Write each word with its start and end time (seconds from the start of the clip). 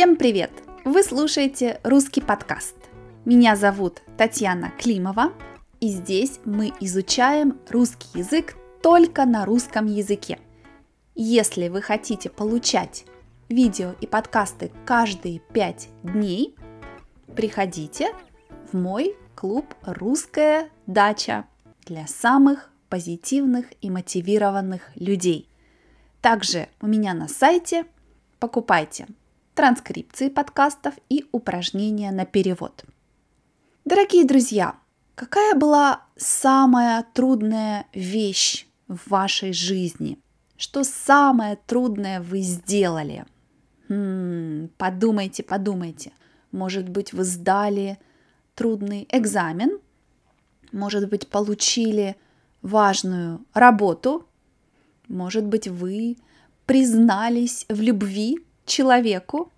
Всем 0.00 0.16
привет! 0.16 0.50
Вы 0.86 1.02
слушаете 1.02 1.78
русский 1.84 2.22
подкаст. 2.22 2.74
Меня 3.26 3.54
зовут 3.54 4.00
Татьяна 4.16 4.72
Климова, 4.78 5.34
и 5.78 5.88
здесь 5.88 6.40
мы 6.46 6.72
изучаем 6.80 7.58
русский 7.68 8.20
язык 8.20 8.56
только 8.82 9.26
на 9.26 9.44
русском 9.44 9.84
языке. 9.84 10.38
Если 11.14 11.68
вы 11.68 11.82
хотите 11.82 12.30
получать 12.30 13.04
видео 13.50 13.92
и 14.00 14.06
подкасты 14.06 14.72
каждые 14.86 15.40
пять 15.52 15.88
дней, 16.02 16.56
приходите 17.36 18.08
в 18.72 18.78
мой 18.78 19.14
клуб 19.34 19.66
«Русская 19.82 20.70
дача» 20.86 21.44
для 21.84 22.06
самых 22.06 22.70
позитивных 22.88 23.66
и 23.82 23.90
мотивированных 23.90 24.80
людей. 24.94 25.46
Также 26.22 26.68
у 26.80 26.86
меня 26.86 27.12
на 27.12 27.28
сайте 27.28 27.84
покупайте 28.38 29.06
транскрипции 29.54 30.28
подкастов 30.28 30.94
и 31.08 31.26
упражнения 31.32 32.10
на 32.10 32.24
перевод. 32.24 32.84
Дорогие 33.84 34.24
друзья, 34.24 34.76
какая 35.14 35.54
была 35.54 36.02
самая 36.16 37.04
трудная 37.14 37.86
вещь 37.92 38.66
в 38.88 39.10
вашей 39.10 39.52
жизни? 39.52 40.18
Что 40.56 40.84
самое 40.84 41.58
трудное 41.66 42.20
вы 42.20 42.40
сделали? 42.40 43.24
М-м, 43.88 44.70
подумайте, 44.76 45.42
подумайте. 45.42 46.12
Может 46.52 46.88
быть, 46.88 47.12
вы 47.12 47.24
сдали 47.24 47.98
трудный 48.54 49.08
экзамен, 49.10 49.78
может 50.72 51.08
быть, 51.08 51.28
получили 51.28 52.16
важную 52.62 53.44
работу, 53.54 54.26
может 55.08 55.46
быть, 55.46 55.66
вы 55.66 56.18
признались 56.66 57.66
в 57.68 57.80
любви 57.80 58.38
человеку. 58.70 59.52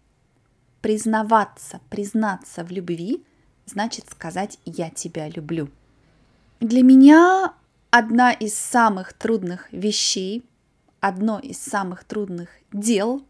Признаваться, 0.81 1.81
признаться 1.91 2.65
в 2.65 2.73
любви 2.73 3.25
значит 3.67 4.11
сказать 4.11 4.59
«я 4.65 4.91
тебя 4.91 5.29
люблю». 5.29 5.69
Для 6.61 6.83
меня 6.83 7.55
одна 7.91 8.33
из 8.33 8.55
самых 8.55 9.13
трудных 9.13 9.73
вещей, 9.73 10.45
одно 11.01 11.39
из 11.39 11.59
самых 11.59 12.05
трудных 12.05 12.49
дел, 12.73 13.25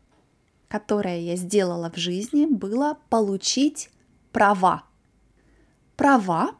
которое 0.68 1.20
я 1.20 1.36
сделала 1.36 1.90
в 1.90 1.96
жизни, 1.96 2.46
было 2.46 2.98
получить 3.10 3.90
права. 4.32 4.84
Права, 5.96 6.54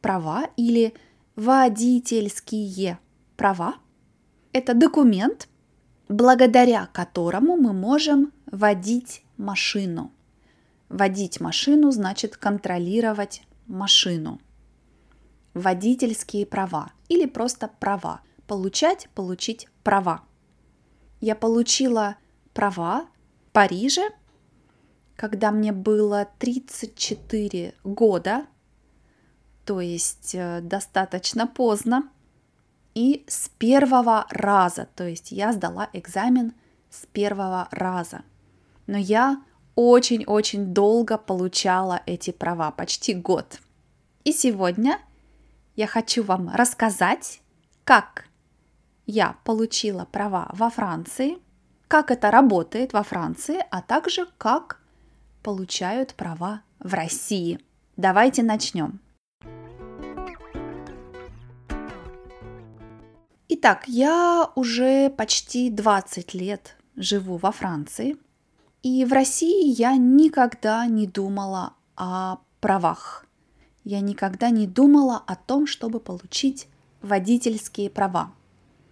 права 0.00 0.50
или 0.56 0.94
водительские 1.34 2.98
права– 3.36 3.74
это 4.52 4.74
документ, 4.74 5.48
благодаря 6.08 6.88
которому 6.92 7.56
мы 7.56 7.72
можем 7.72 8.32
водить 8.50 9.22
машину. 9.36 10.12
Водить 10.88 11.40
машину 11.40 11.90
значит 11.90 12.36
контролировать 12.36 13.42
машину. 13.66 14.40
Водительские 15.54 16.46
права 16.46 16.92
или 17.08 17.26
просто 17.26 17.68
права. 17.68 18.20
Получать, 18.46 19.08
получить 19.14 19.68
права. 19.82 20.22
Я 21.20 21.34
получила 21.34 22.16
права 22.54 23.02
в 23.02 23.52
Париже, 23.52 24.02
когда 25.16 25.50
мне 25.50 25.72
было 25.72 26.28
34 26.38 27.74
года, 27.84 28.46
то 29.64 29.80
есть 29.80 30.34
э, 30.34 30.60
достаточно 30.62 31.46
поздно. 31.46 32.08
И 32.94 33.24
с 33.28 33.48
первого 33.58 34.26
раза, 34.30 34.88
то 34.96 35.06
есть 35.06 35.30
я 35.30 35.52
сдала 35.52 35.88
экзамен 35.92 36.54
с 36.90 37.04
первого 37.06 37.68
раза. 37.70 38.22
Но 38.88 38.96
я 38.96 39.44
очень-очень 39.74 40.72
долго 40.72 41.18
получала 41.18 42.00
эти 42.06 42.30
права, 42.30 42.70
почти 42.70 43.14
год. 43.14 43.60
И 44.24 44.32
сегодня 44.32 44.98
я 45.76 45.86
хочу 45.86 46.24
вам 46.24 46.50
рассказать, 46.54 47.42
как 47.84 48.24
я 49.06 49.36
получила 49.44 50.06
права 50.06 50.48
во 50.54 50.70
Франции, 50.70 51.36
как 51.86 52.10
это 52.10 52.30
работает 52.30 52.94
во 52.94 53.02
Франции, 53.02 53.62
а 53.70 53.82
также 53.82 54.26
как 54.38 54.80
получают 55.42 56.14
права 56.14 56.62
в 56.78 56.94
России. 56.94 57.60
Давайте 57.98 58.42
начнем. 58.42 59.00
Итак, 63.50 63.84
я 63.86 64.50
уже 64.54 65.10
почти 65.10 65.68
20 65.68 66.32
лет 66.32 66.76
живу 66.96 67.36
во 67.36 67.52
Франции– 67.52 68.16
и 68.82 69.04
в 69.04 69.12
России 69.12 69.74
я 69.78 69.96
никогда 69.96 70.86
не 70.86 71.06
думала 71.06 71.74
о 71.96 72.38
правах. 72.60 73.26
Я 73.84 74.00
никогда 74.00 74.50
не 74.50 74.66
думала 74.66 75.22
о 75.26 75.34
том, 75.34 75.66
чтобы 75.66 76.00
получить 76.00 76.68
водительские 77.02 77.90
права. 77.90 78.32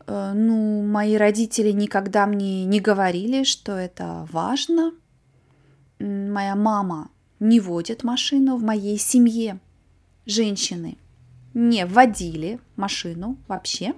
Э, 0.07 0.33
ну, 0.35 0.83
мои 0.83 1.17
родители 1.17 1.71
никогда 1.71 2.27
мне 2.27 2.65
не 2.65 2.81
говорили, 2.81 3.45
что 3.45 3.73
это 3.73 4.27
важно. 4.31 4.93
Моя 5.99 6.57
мама 6.57 7.11
не 7.41 7.61
водит 7.61 8.05
машину 8.05 8.57
в 8.57 8.63
моей 8.63 8.99
семье. 8.99 9.61
Женщины 10.25 10.99
не 11.55 11.87
водили 11.87 12.61
машину 12.77 13.39
вообще. 13.49 13.95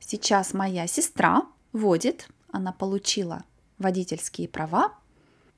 Сейчас 0.00 0.52
моя 0.52 0.86
сестра 0.86 1.42
водит, 1.72 2.28
она 2.52 2.72
получила 2.72 3.44
водительские 3.78 4.48
права, 4.48 4.94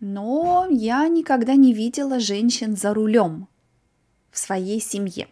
но 0.00 0.66
я 0.70 1.06
никогда 1.08 1.54
не 1.54 1.72
видела 1.72 2.20
женщин 2.20 2.76
за 2.76 2.94
рулем 2.94 3.48
в 4.30 4.38
своей 4.38 4.80
семье. 4.80 5.28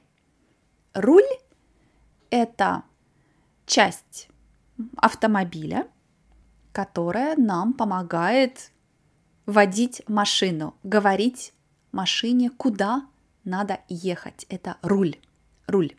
Руль– 0.94 1.22
это 2.30 2.82
часть 3.66 4.28
автомобиля, 4.97 5.86
которая 6.72 7.36
нам 7.36 7.72
помогает 7.72 8.72
водить 9.47 10.03
машину, 10.08 10.74
говорить 10.82 11.53
машине, 11.92 12.50
куда 12.50 13.06
надо 13.44 13.80
ехать. 13.88 14.44
Это 14.48 14.76
руль. 14.82 15.16
Руль. 15.66 15.94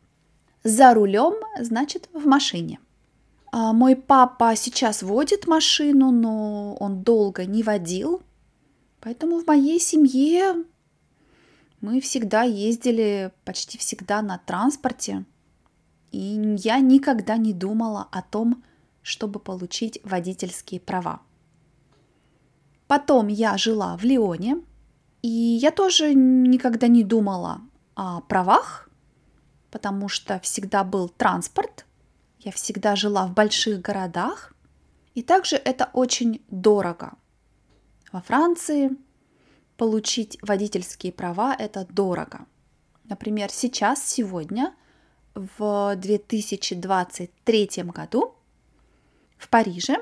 За 0.63 0.93
рулем 0.93 1.33
значит 1.59 2.09
в 2.13 2.25
машине. 2.25 2.79
А, 3.52 3.74
мой 3.74 3.96
папа 3.96 4.56
сейчас 4.56 5.02
водит 5.02 5.47
машину, 5.47 6.12
но 6.12 6.75
он 6.75 7.03
долго 7.03 7.46
не 7.46 7.63
водил, 7.63 8.22
поэтому 9.00 9.40
в 9.40 9.47
моей 9.47 9.80
семье 9.80 10.66
мы 11.81 12.02
всегда 12.02 12.44
ездили 12.44 13.31
почти 13.46 13.78
всегда 13.78 14.22
на 14.22 14.38
транспорте, 14.38 15.25
и 16.12 16.56
я 16.58 16.80
никогда 16.80 17.38
не 17.38 17.53
думала 17.53 18.08
о 18.12 18.22
том, 18.22 18.63
чтобы 19.02 19.40
получить 19.40 20.00
водительские 20.03 20.81
права. 20.81 21.22
Потом 22.88 23.28
я 23.28 23.58
жила 23.58 23.96
в 23.97 24.03
Лионе, 24.03 24.62
и 25.22 25.29
я 25.29 25.72
тоже 25.72 26.14
никогда 26.14 26.88
не 26.88 27.03
думала 27.03 27.62
о 27.96 28.22
правах, 28.22 28.90
потому 29.72 30.09
что 30.09 30.40
всегда 30.40 30.84
был 30.84 31.09
транспорт, 31.09 31.86
я 32.47 32.53
всегда 32.53 32.96
жила 32.96 33.28
в 33.28 33.34
больших 33.34 33.81
городах, 33.81 34.53
и 35.16 35.22
также 35.22 35.58
это 35.58 35.90
очень 35.91 36.41
дорого. 36.50 37.18
Во 38.13 38.22
Франции 38.22 38.91
получить 39.75 40.38
водительские 40.41 41.12
права– 41.12 41.53
это 41.59 41.85
дорого. 41.90 42.46
Например, 43.03 43.49
сейчас, 43.52 44.02
сегодня, 44.02 44.73
в 45.35 45.94
2023 45.97 47.70
году 47.84 48.34
в 49.38 49.50
Париже 49.50 49.97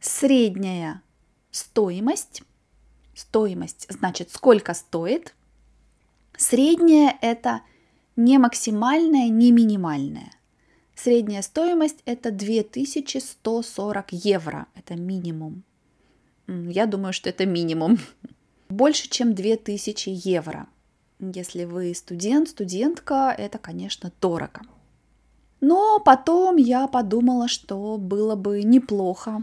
средняя 0.00 1.02
стоимость, 1.50 2.42
стоимость 3.14 3.86
значит 3.90 4.30
сколько 4.30 4.72
стоит, 4.72 5.34
средняя 6.34 7.18
это 7.20 7.60
не 8.16 8.38
максимальная, 8.38 9.28
не 9.28 9.52
минимальная. 9.52 10.32
Средняя 11.02 11.42
стоимость 11.42 12.00
это 12.04 12.30
2140 12.30 14.12
евро. 14.12 14.66
Это 14.76 14.94
минимум. 14.94 15.64
Я 16.46 16.86
думаю, 16.86 17.12
что 17.12 17.28
это 17.28 17.44
минимум. 17.44 17.98
Больше, 18.68 19.08
чем 19.08 19.34
2000 19.34 20.10
евро. 20.10 20.68
Если 21.18 21.64
вы 21.64 21.92
студент, 21.96 22.50
студентка, 22.50 23.34
это, 23.36 23.58
конечно, 23.58 24.12
дорого. 24.20 24.60
Но 25.60 25.98
потом 25.98 26.54
я 26.54 26.86
подумала, 26.86 27.48
что 27.48 27.96
было 27.96 28.36
бы 28.36 28.62
неплохо. 28.62 29.42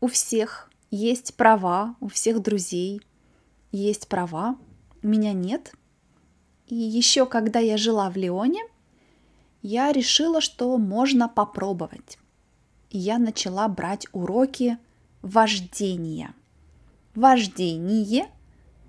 У 0.00 0.06
всех 0.06 0.70
есть 0.92 1.34
права, 1.34 1.96
у 1.98 2.06
всех 2.06 2.40
друзей 2.40 3.00
есть 3.72 4.06
права, 4.06 4.56
у 5.02 5.08
меня 5.08 5.32
нет. 5.32 5.72
И 6.68 6.76
еще 6.76 7.26
когда 7.26 7.58
я 7.58 7.76
жила 7.76 8.08
в 8.08 8.16
Лионе– 8.16 8.62
я 9.66 9.90
решила, 9.90 10.40
что 10.40 10.78
можно 10.78 11.28
попробовать. 11.28 12.18
И 12.90 12.98
я 12.98 13.18
начала 13.18 13.66
брать 13.66 14.06
уроки 14.12 14.78
вождения. 15.22 16.34
Вождение. 17.16 18.28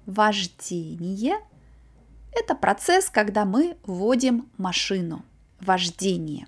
Вождение– 0.05 1.37
это 2.31 2.53
процесс, 2.53 3.09
когда 3.09 3.43
мы 3.43 3.75
водим 3.87 4.47
машину. 4.57 5.25
Вождение. 5.61 6.47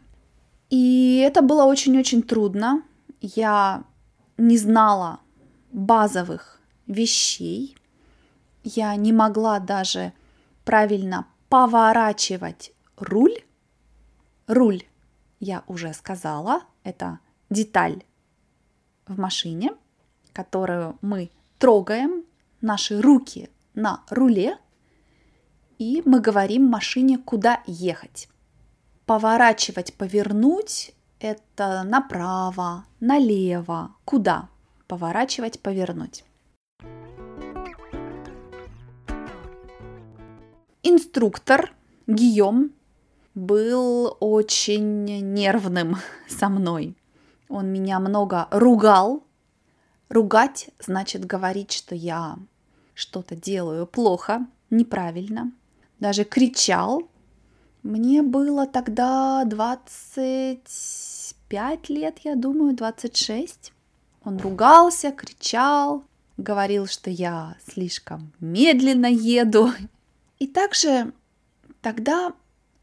И 0.69 1.23
это 1.25 1.41
было 1.41 1.65
очень-очень 1.65 2.21
трудно. 2.21 2.83
Я 3.21 3.83
не 4.37 4.59
знала 4.59 5.21
базовых 5.71 6.61
вещей. 6.85 7.75
Я 8.63 8.95
не 8.95 9.11
могла 9.11 9.59
даже 9.59 10.13
правильно 10.65 11.25
поворачивать 11.49 12.73
руль. 12.95 13.33
Руль, 14.49 14.81
я 15.39 15.63
уже 15.67 15.93
сказала, 15.93 16.63
это 16.83 17.19
деталь 17.51 18.03
в 19.05 19.19
машине, 19.19 19.75
которую 20.33 20.97
мы 21.03 21.29
трогаем, 21.59 22.23
наши 22.59 22.99
руки 22.99 23.51
на 23.75 24.03
руле, 24.09 24.57
и 25.77 26.01
мы 26.03 26.19
говорим 26.19 26.65
машине, 26.65 27.19
куда 27.19 27.61
ехать. 27.67 28.27
Поворачивать, 29.05 29.93
повернуть– 29.93 30.95
это 31.19 31.83
направо, 31.83 32.85
налево, 32.99 33.93
куда 34.03 34.49
поворачивать, 34.87 35.59
повернуть. 35.59 36.23
Инструктор 40.81 41.71
Гийом 42.07 42.71
был 43.39 44.17
очень 44.19 45.05
нервным 45.33 45.97
со 46.27 46.49
мной. 46.49 46.95
Он 47.47 47.67
меня 47.67 47.99
много 47.99 48.47
ругал. 48.51 49.23
Ругать 50.09 50.69
значит 50.79 51.25
говорить, 51.25 51.71
что 51.71 51.95
я 51.95 52.37
что-то 52.93 53.35
делаю 53.35 53.87
плохо, 53.87 54.45
неправильно. 54.69 55.51
Даже 55.99 56.25
кричал. 56.25 57.09
Мне 57.83 58.23
было 58.23 58.65
тогда 58.67 59.43
25 59.45 61.89
лет, 61.89 62.19
я 62.23 62.35
думаю, 62.35 62.75
26. 62.75 63.71
Он 64.23 64.37
ругался, 64.37 65.11
кричал, 65.11 66.03
говорил, 66.37 66.85
что 66.87 67.09
я 67.09 67.55
слишком 67.65 68.33
медленно 68.39 69.07
еду. 69.07 69.71
И 70.39 70.47
также 70.47 71.13
тогда 71.81 72.33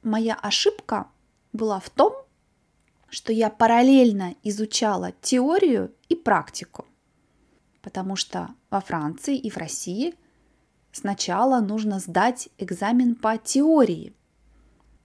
моя 0.06 0.34
ошибка 0.34 1.08
была 1.52 1.80
в 1.80 1.90
том, 1.90 2.14
что 3.08 3.32
я 3.32 3.50
параллельно 3.50 4.34
изучала 4.42 5.12
теорию 5.20 5.92
и 6.08 6.14
практику. 6.14 6.86
Потому 7.82 8.16
что 8.16 8.48
во 8.70 8.80
Франции 8.80 9.36
и 9.36 9.50
в 9.50 9.56
России 9.56 10.14
сначала 10.92 11.60
нужно 11.60 11.98
сдать 11.98 12.48
экзамен 12.58 13.14
по 13.14 13.36
теории. 13.36 14.14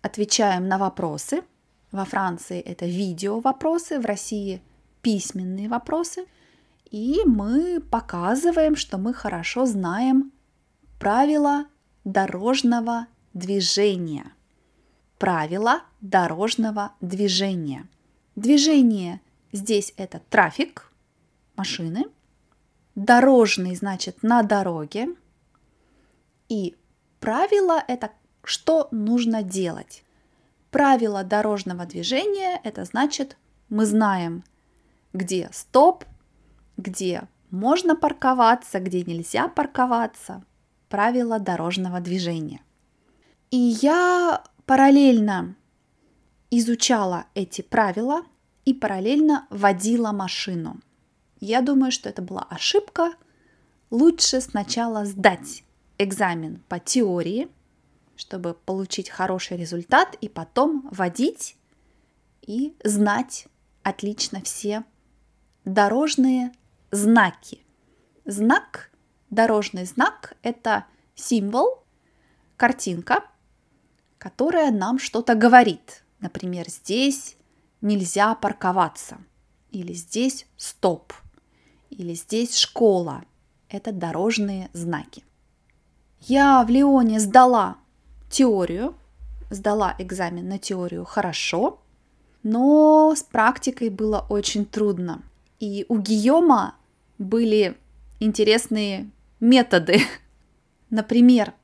Отвечаем 0.01 0.67
на 0.67 0.77
вопросы. 0.77 1.43
Во 1.91 2.05
Франции 2.05 2.59
это 2.59 2.85
видео 2.85 3.39
вопросы, 3.39 3.99
в 3.99 4.05
России 4.05 4.61
письменные 5.01 5.67
вопросы. 5.67 6.25
И 6.89 7.19
мы 7.25 7.81
показываем, 7.81 8.75
что 8.75 8.97
мы 8.97 9.13
хорошо 9.13 9.65
знаем 9.65 10.31
правила 10.99 11.65
дорожного 12.03 13.07
движения– 13.33 14.33
правила 15.21 15.83
дорожного 16.01 16.93
движения. 16.99 17.87
Движение 18.35 19.21
здесь 19.51 19.93
это 19.95 20.19
трафик, 20.31 20.91
машины. 21.55 22.05
Дорожный 22.95 23.75
значит 23.75 24.23
на 24.23 24.41
дороге. 24.41 25.09
И 26.49 26.75
правила 27.19 27.83
это 27.87 28.09
что 28.43 28.87
нужно 28.89 29.43
делать. 29.43 30.03
Правила 30.71 31.23
дорожного 31.23 31.85
движения 31.85 32.59
это 32.63 32.83
значит 32.83 33.37
мы 33.69 33.85
знаем, 33.85 34.43
где 35.13 35.49
стоп, 35.51 36.03
где 36.77 37.27
можно 37.51 37.95
парковаться, 37.95 38.79
где 38.79 39.03
нельзя 39.03 39.47
парковаться. 39.49 40.43
Правила 40.89 41.37
дорожного 41.37 41.99
движения. 41.99 42.63
И 43.51 43.57
я 43.57 44.43
параллельно 44.71 45.57
изучала 46.49 47.25
эти 47.35 47.61
правила 47.61 48.23
и 48.63 48.73
параллельно 48.73 49.45
водила 49.49 50.13
машину. 50.13 50.79
Я 51.41 51.59
думаю, 51.59 51.91
что 51.91 52.07
это 52.07 52.21
была 52.21 52.43
ошибка. 52.43 53.11
Лучше 53.89 54.39
сначала 54.39 55.03
сдать 55.03 55.65
экзамен 55.97 56.63
по 56.69 56.79
теории, 56.79 57.49
чтобы 58.15 58.53
получить 58.53 59.09
хороший 59.09 59.57
результат, 59.57 60.15
и 60.21 60.29
потом 60.29 60.87
водить 60.89 61.57
и 62.41 62.73
знать 62.81 63.47
отлично 63.83 64.39
все 64.41 64.85
дорожные 65.65 66.53
знаки. 66.91 67.59
Знак, 68.23 68.89
дорожный 69.29 69.83
знак– 69.83 70.37
это 70.43 70.85
символ, 71.13 71.83
картинка, 72.55 73.25
которая 74.21 74.69
нам 74.69 74.99
что-то 74.99 75.33
говорит. 75.33 76.03
Например, 76.19 76.69
здесь 76.69 77.37
нельзя 77.81 78.35
парковаться, 78.35 79.17
или 79.71 79.93
здесь 79.93 80.45
стоп, 80.57 81.11
или 81.89 82.13
здесь 82.13 82.55
школа. 82.55 83.23
Это 83.67 83.91
дорожные 83.91 84.69
знаки. 84.73 85.23
Я 86.19 86.63
в 86.63 86.69
Лионе 86.69 87.19
сдала 87.19 87.77
теорию, 88.29 88.93
сдала 89.49 89.95
экзамен 89.97 90.47
на 90.47 90.59
теорию 90.59 91.03
хорошо, 91.03 91.81
но 92.43 93.15
с 93.17 93.23
практикой 93.23 93.89
было 93.89 94.23
очень 94.29 94.67
трудно. 94.67 95.23
И 95.59 95.87
у 95.89 95.97
Гийома 95.97 96.75
были 97.17 97.75
интересные 98.19 99.09
методы. 99.39 100.01
Например, 100.91 101.55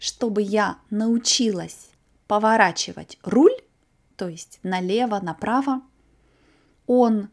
чтобы 0.00 0.42
я 0.42 0.78
научилась 0.90 1.91
поворачивать 2.32 3.18
руль, 3.24 3.52
то 4.16 4.26
есть 4.26 4.58
налево, 4.62 5.20
направо, 5.20 5.82
он 6.86 7.28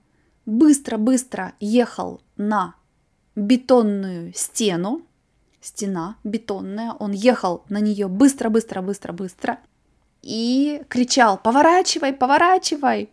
быстро-быстро 0.45 1.53
ехал 1.61 2.19
на 2.35 2.75
бетонную 3.33 4.33
стену, 4.35 5.03
стена 5.61 6.17
бетонная, 6.25 6.91
он 6.91 7.13
ехал 7.13 7.63
на 7.69 7.79
нее 7.79 8.09
быстро-быстро-быстро-быстро 8.09 9.59
и 10.21 10.83
кричал 10.89 11.37
«Поворачивай, 11.37 12.11
поворачивай!» 12.11 13.09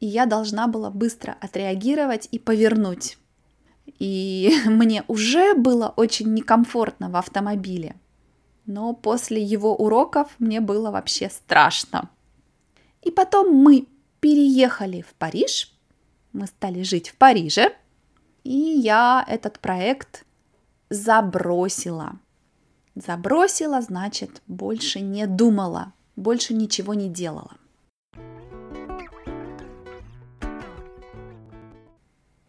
И 0.00 0.06
я 0.06 0.24
должна 0.24 0.66
была 0.66 0.88
быстро 0.90 1.36
отреагировать 1.42 2.26
и 2.30 2.38
повернуть. 2.38 3.18
И 3.98 4.50
мне 4.64 5.04
уже 5.08 5.52
было 5.52 5.92
очень 5.94 6.32
некомфортно 6.32 7.10
в 7.10 7.16
автомобиле 7.16 7.96
но 8.66 8.92
после 8.92 9.42
его 9.42 9.74
уроков 9.74 10.34
мне 10.38 10.60
было 10.60 10.90
вообще 10.90 11.28
страшно. 11.28 12.10
И 13.02 13.10
потом 13.10 13.54
мы 13.54 13.86
переехали 14.20 15.02
в 15.02 15.14
Париж, 15.14 15.72
мы 16.32 16.46
стали 16.46 16.82
жить 16.82 17.10
в 17.10 17.16
Париже, 17.16 17.74
и 18.44 18.56
я 18.56 19.24
этот 19.28 19.58
проект 19.58 20.24
забросила. 20.90 22.18
Забросила, 22.94 23.80
значит, 23.80 24.42
больше 24.46 25.00
не 25.00 25.26
думала, 25.26 25.92
больше 26.14 26.54
ничего 26.54 26.94
не 26.94 27.08
делала. 27.08 27.56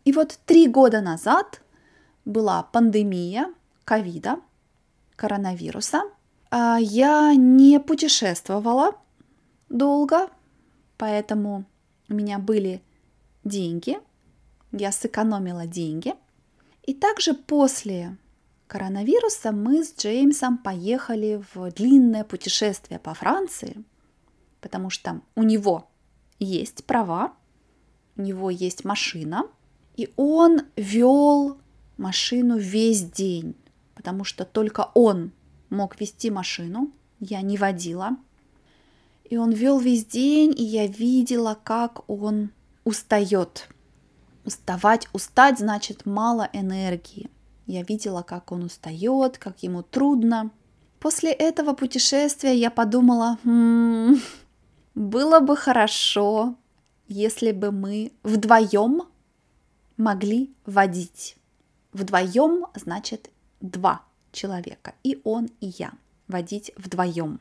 И 0.05 0.11
вот 0.11 0.37
три 0.45 0.67
года 0.67 1.01
назад 1.01 1.61
была 2.25 2.63
пандемия 2.63 3.53
ковида– 3.85 4.39
коронавируса. 5.15 6.03
А, 6.49 6.77
я 6.79 7.33
не 7.35 7.79
путешествовала 7.79 8.95
долго, 9.69 10.29
поэтому 10.97 11.65
у 12.09 12.13
меня 12.13 12.39
были 12.39 12.81
деньги, 13.43 13.97
я 14.71 14.91
сэкономила 14.91 15.65
деньги. 15.65 16.13
И 16.83 16.93
также 16.93 17.33
после 17.33 18.17
коронавируса 18.67 19.51
мы 19.51 19.83
с 19.83 19.95
Джеймсом 19.95 20.57
поехали 20.57 21.43
в 21.53 21.71
длинное 21.71 22.23
путешествие 22.23 22.99
по 22.99 23.13
Франции, 23.13 23.83
потому 24.61 24.89
что 24.89 25.21
у 25.35 25.43
него 25.43 25.89
есть 26.39 26.83
права, 26.85 27.33
у 28.15 28.21
него 28.21 28.49
есть 28.49 28.83
машина, 28.83 29.43
и 29.95 30.11
он 30.17 30.61
вел 30.75 31.57
машину 31.97 32.57
весь 32.57 33.03
день 33.03 33.55
потому 34.03 34.25
что 34.25 34.43
только 34.43 34.89
он 34.95 35.31
мог 35.69 35.97
вести 36.01 36.29
машину, 36.29 36.91
я 37.21 37.41
не 37.41 37.55
водила. 37.55 38.17
И 39.29 39.37
он 39.37 39.51
вел 39.51 39.79
весь 39.79 40.05
день, 40.05 40.53
и 40.57 40.61
я 40.61 40.87
видела, 40.87 41.57
как 41.63 42.09
он 42.09 42.51
устает. 42.83 43.69
Уставать, 44.43 45.07
устать 45.13 45.59
значит 45.59 46.05
мало 46.05 46.49
энергии. 46.51 47.29
Я 47.65 47.83
видела, 47.83 48.23
как 48.23 48.51
он 48.51 48.65
устает, 48.65 49.37
как 49.37 49.63
ему 49.63 49.83
трудно. 49.83 50.51
После 50.99 51.31
этого 51.31 51.71
путешествия 51.71 52.53
я 52.53 52.69
подумала, 52.69 53.37
м-м, 53.45 54.19
было 54.95 55.39
бы 55.39 55.55
хорошо, 55.55 56.57
если 57.07 57.53
бы 57.53 57.71
мы 57.71 58.11
вдвоем 58.23 59.03
могли 59.95 60.53
водить. 60.65 61.37
Вдвоем 61.93 62.65
значит 62.75 63.29
два 63.63 64.03
человека, 64.31 64.93
и 65.03 65.19
он, 65.23 65.49
и 65.59 65.73
я. 65.77 65.93
Водить 66.27 66.71
вдвоем. 66.77 67.39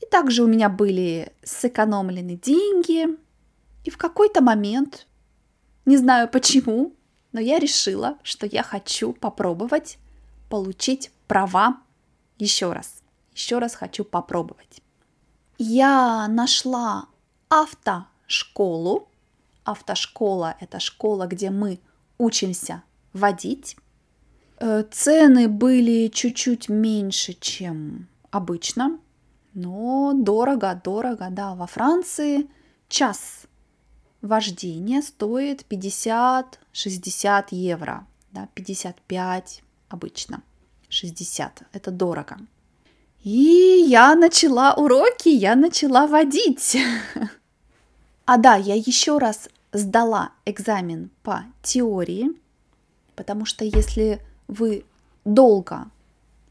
И 0.00 0.06
также 0.06 0.42
у 0.42 0.46
меня 0.46 0.68
были 0.68 1.32
сэкономлены 1.42 2.36
деньги. 2.36 3.06
И 3.84 3.90
в 3.90 3.96
какой-то 3.96 4.42
момент, 4.42 5.06
не 5.86 5.96
знаю 5.96 6.28
почему, 6.28 6.92
но 7.32 7.40
я 7.40 7.58
решила, 7.58 8.18
что 8.22 8.46
я 8.46 8.62
хочу 8.62 9.12
попробовать 9.12 9.98
получить 10.48 11.10
права 11.26 11.78
еще 12.38 12.72
раз. 12.72 13.02
Еще 13.34 13.58
раз 13.58 13.74
хочу 13.74 14.04
попробовать. 14.04 14.82
Я 15.58 16.26
нашла 16.28 17.06
автошколу. 17.48 19.08
Автошкола– 19.64 20.56
это 20.60 20.80
школа, 20.80 21.26
где 21.26 21.50
мы 21.50 21.80
учимся 22.18 22.82
водить. 23.12 23.76
Э, 24.60 24.84
цены 24.90 25.48
были 25.48 26.08
чуть-чуть 26.08 26.68
меньше, 26.68 27.32
чем 27.32 28.08
обычно, 28.30 28.98
но 29.54 30.12
дорого, 30.14 30.78
дорого, 30.84 31.28
да. 31.30 31.54
Во 31.54 31.66
Франции 31.66 32.46
час 32.88 33.46
вождения 34.20 35.00
стоит 35.00 35.64
50-60 35.70 37.46
евро, 37.52 38.06
да, 38.32 38.48
55 38.54 39.62
обычно, 39.88 40.42
60, 40.90 41.62
это 41.72 41.90
дорого. 41.90 42.36
И 43.24 43.84
я 43.88 44.14
начала 44.14 44.74
уроки, 44.74 45.30
я 45.30 45.56
начала 45.56 46.06
водить. 46.06 46.76
А 48.26 48.36
да, 48.36 48.54
я 48.54 48.74
еще 48.74 49.18
раз 49.18 49.48
сдала 49.72 50.30
экзамен 50.44 51.10
по 51.24 51.44
теории, 51.62 52.30
потому 53.16 53.44
что 53.44 53.64
если 53.64 54.20
вы 54.50 54.84
долго 55.24 55.90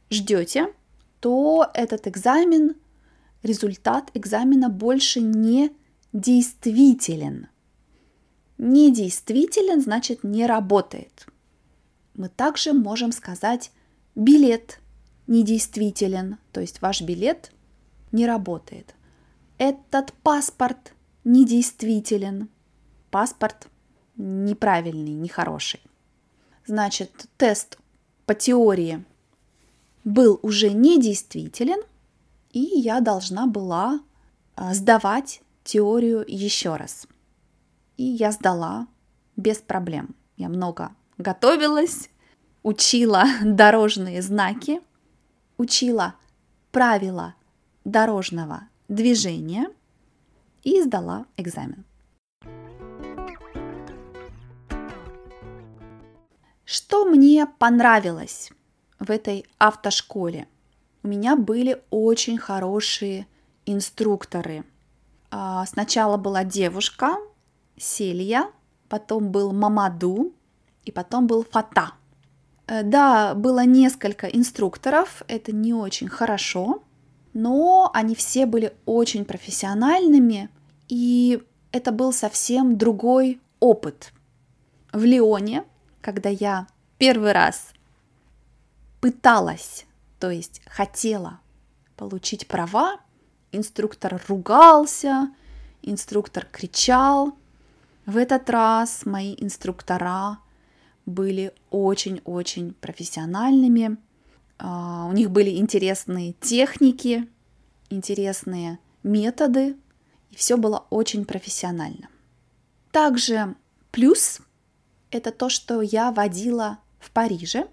ждете, 0.10 0.74
то 1.20 1.70
этот 1.74 2.08
экзамен, 2.08 2.76
результат 3.44 4.10
экзамена 4.14 4.70
больше 4.70 5.22
не 5.22 5.72
действителен. 6.14 7.48
Недействителен 8.58 9.82
значит 9.82 10.24
не 10.24 10.46
работает. 10.46 11.28
Мы 12.16 12.30
также 12.30 12.74
можем 12.74 13.12
сказать 13.12 13.72
билет 14.16 14.80
недействителен, 15.28 16.38
то 16.52 16.62
есть 16.62 16.82
ваш 16.82 17.02
билет 17.02 17.52
не 18.12 18.26
работает. 18.26 18.96
Этот 19.58 20.14
паспорт 20.24 20.94
недействителен. 21.24 22.50
Паспорт 23.12 23.68
неправильный, 24.16 25.14
нехороший. 25.14 25.82
Значит, 26.66 27.26
тест 27.38 27.78
по 28.30 28.36
теории 28.36 29.04
был 30.04 30.40
уже 30.44 30.70
недействителен, 30.70 31.82
и 32.52 32.60
я 32.60 33.00
должна 33.00 33.48
была 33.48 34.02
а, 34.56 34.76
сдавать 34.76 35.42
теорию 35.64 36.24
еще 36.28 36.76
раз. 36.76 37.08
И 37.98 38.04
я 38.04 38.32
сдала 38.32 38.86
без 39.36 39.58
проблем. 39.58 40.14
Я 40.38 40.48
много 40.48 40.92
готовилась, 41.18 42.12
учила 42.62 43.24
дорожные 43.44 44.22
знаки, 44.22 44.80
учила 45.58 46.14
правила 46.72 47.34
дорожного 47.84 48.68
движения 48.90 49.72
и 50.62 50.84
сдала 50.84 51.26
экзамен. 51.36 51.84
Что 56.72 57.04
мне 57.04 57.48
понравилось 57.48 58.52
в 59.00 59.10
этой 59.10 59.44
автошколе? 59.58 60.48
У 61.02 61.08
меня 61.08 61.36
были 61.36 61.82
очень 61.90 62.38
хорошие 62.38 63.26
инструкторы. 63.66 64.64
А, 65.32 65.66
сначала 65.66 66.18
была 66.18 66.44
девушка 66.44 67.18
Селия, 67.76 68.52
потом 68.88 69.32
был 69.32 69.52
Мамаду 69.52 70.32
и 70.86 70.92
потом 70.92 71.26
был 71.26 71.44
Фата. 71.44 71.94
Э, 72.68 72.84
да, 72.84 73.34
было 73.34 73.66
несколько 73.66 74.28
инструкторов, 74.28 75.24
это 75.28 75.52
не 75.52 75.74
очень 75.74 76.08
хорошо, 76.08 76.84
но 77.34 77.90
они 77.96 78.14
все 78.14 78.46
были 78.46 78.76
очень 78.86 79.26
профессиональными, 79.26 80.50
и 80.88 81.42
это 81.72 81.92
был 81.92 82.14
совсем 82.14 82.78
другой 82.78 83.42
опыт. 83.60 84.14
В 84.94 85.04
Лионе, 85.04 85.64
когда 86.02 86.30
я 86.30 86.68
первый 86.98 87.32
раз 87.32 87.74
пыталась, 89.02 89.86
то 90.20 90.30
есть 90.30 90.62
хотела 90.66 91.40
получить 91.96 92.48
права, 92.48 93.00
инструктор 93.52 94.22
ругался, 94.28 95.30
инструктор 95.82 96.46
кричал. 96.46 97.34
В 98.06 98.18
этот 98.18 98.50
раз 98.50 99.06
мои 99.06 99.36
инструктора 99.38 100.40
были 101.06 101.54
очень-очень 101.70 102.74
профессиональными. 102.74 103.98
А, 104.58 105.06
у 105.10 105.14
них 105.14 105.32
были 105.32 105.58
интересные 105.58 106.34
техники, 106.34 107.28
интересные 107.90 108.80
методы, 109.04 109.76
и 110.32 110.36
все 110.36 110.58
было 110.58 110.86
очень 110.90 111.26
профессионально. 111.26 112.10
Также 112.92 113.56
плюс 113.92 114.42
это 115.12 115.32
то, 115.32 115.50
что 115.50 115.82
я 115.82 116.12
водила 116.12 116.80
в 117.00 117.12
Париже. 117.12 117.68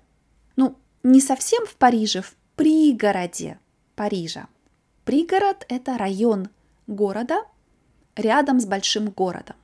Ну, 0.57 0.77
не 1.03 1.21
совсем 1.21 1.67
в 1.67 1.77
Париже, 1.77 2.23
в 2.23 2.35
пригороде 2.57 3.59
Парижа. 3.95 4.49
Пригород– 5.05 5.65
это 5.69 5.99
район 5.99 6.49
города 6.87 7.45
рядом 8.17 8.61
с 8.61 8.67
большим 8.67 9.11
городом 9.11 9.57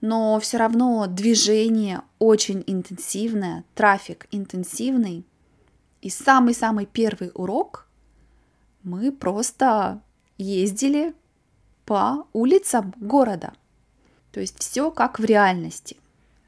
но 0.00 0.38
все 0.40 0.58
равно 0.58 1.06
движение 1.06 2.02
очень 2.18 2.62
интенсивное, 2.66 3.64
трафик 3.74 4.26
интенсивный. 4.30 5.24
И 6.00 6.10
самый-самый 6.10 6.86
первый 6.86 7.32
урок 7.34 7.88
мы 8.82 9.10
просто 9.10 10.00
ездили 10.36 11.14
по 11.84 12.26
улицам 12.32 12.94
города. 12.96 13.52
То 14.30 14.40
есть 14.40 14.58
все 14.60 14.90
как 14.90 15.18
в 15.18 15.24
реальности. 15.24 15.96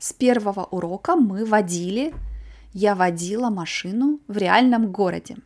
С 0.00 0.12
первого 0.12 0.64
урока 0.64 1.14
мы 1.14 1.44
водили, 1.44 2.12
я 2.72 2.96
водила 2.96 3.50
машину 3.50 4.18
в 4.26 4.36
реальном 4.36 4.90
городе. 4.90 5.36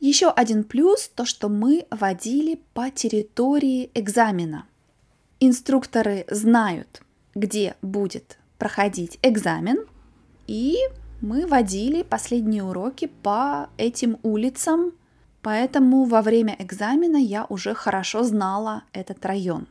Еще 0.00 0.30
один 0.30 0.64
плюс 0.64 1.10
то, 1.14 1.26
что 1.26 1.50
мы 1.50 1.86
водили 1.90 2.58
по 2.72 2.90
территории 2.90 3.90
экзамена– 3.92 4.64
инструкторы 5.40 6.24
знают, 6.28 7.02
где 7.34 7.76
будет 7.82 8.38
проходить 8.58 9.18
экзамен, 9.22 9.86
и 10.46 10.76
мы 11.20 11.46
водили 11.46 12.02
последние 12.02 12.64
уроки 12.64 13.06
по 13.22 13.68
этим 13.76 14.18
улицам, 14.22 14.92
поэтому 15.42 16.04
во 16.04 16.22
время 16.22 16.56
экзамена 16.58 17.16
я 17.16 17.44
уже 17.48 17.74
хорошо 17.74 18.24
знала 18.24 18.82
этот 18.92 19.24
район. 19.24 19.68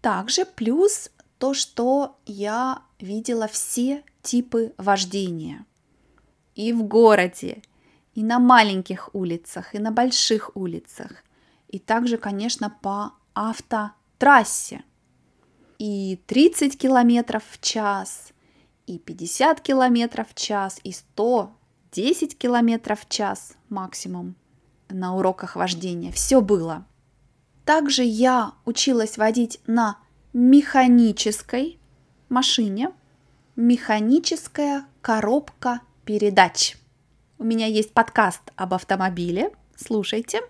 Также 0.00 0.44
плюс 0.44 1.10
то, 1.38 1.54
что 1.54 2.18
я 2.26 2.82
видела 2.98 3.48
все 3.48 4.04
типы 4.22 4.74
вождения. 4.76 5.64
И 6.54 6.72
в 6.72 6.82
городе, 6.82 7.62
и 8.14 8.22
на 8.22 8.38
маленьких 8.38 9.10
улицах, 9.14 9.74
и 9.74 9.78
на 9.78 9.92
больших 9.92 10.56
улицах. 10.56 11.24
И 11.68 11.78
также, 11.78 12.18
конечно, 12.18 12.76
по 12.82 13.12
автотрассе 13.34 14.82
и 15.78 16.20
30 16.26 16.76
километров 16.76 17.44
в 17.48 17.60
час, 17.60 18.32
и 18.86 18.98
50 18.98 19.60
километров 19.60 20.28
в 20.30 20.34
час, 20.34 20.80
и 20.82 20.92
110 20.92 22.36
километров 22.36 23.00
в 23.00 23.08
час 23.08 23.54
максимум 23.68 24.34
на 24.88 25.14
уроках 25.14 25.54
вождения. 25.56 26.10
Все 26.10 26.40
было. 26.40 26.84
Также 27.64 28.02
я 28.02 28.54
училась 28.64 29.18
водить 29.18 29.60
на 29.66 29.98
механической 30.38 31.80
машине, 32.28 32.92
механическая 33.56 34.86
коробка 35.00 35.80
передач. 36.04 36.76
У 37.38 37.44
меня 37.44 37.66
есть 37.66 37.92
подкаст 37.92 38.42
об 38.54 38.72
автомобиле, 38.72 39.50
слушайте. 39.74 40.42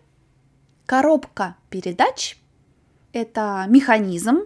Коробка 0.84 1.56
передач– 1.70 2.36
это 3.14 3.64
механизм, 3.66 4.40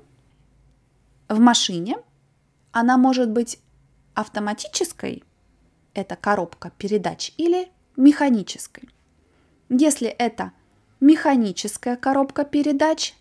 в 1.28 1.40
машине, 1.40 1.96
она 2.70 2.96
может 2.96 3.28
быть 3.30 3.58
автоматической 4.14 5.24
это 5.92 6.14
коробка 6.14 6.70
передач 6.78 7.32
или 7.36 7.68
механической. 7.96 8.88
Если 9.68 10.06
это 10.06 10.52
механическая 11.00 11.96
коробка 11.96 12.44
передач, 12.44 13.14